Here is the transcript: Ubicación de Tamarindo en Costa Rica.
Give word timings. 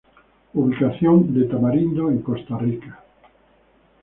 Ubicación 0.55 1.31
de 1.31 1.43
Tamarindo 1.45 2.09
en 2.09 2.23
Costa 2.23 2.57
Rica. 2.57 3.03